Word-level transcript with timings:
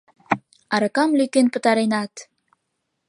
Аракам 0.73 1.11
лӧкен 1.19 1.47
пытаренат!.. 1.53 2.13